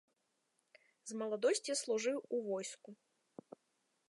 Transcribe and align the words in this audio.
З 1.11 1.19
маладосці 1.19 1.77
служыў 1.83 2.17
у 2.39 2.43
войску. 2.49 2.89